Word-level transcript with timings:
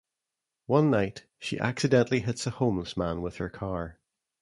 One 0.65 0.89
night, 0.89 1.27
she 1.37 1.59
accidentally 1.59 2.21
hits 2.21 2.47
a 2.47 2.49
homeless 2.49 2.97
man 2.97 3.21
with 3.21 3.35
her 3.37 3.49
car. 3.51 3.99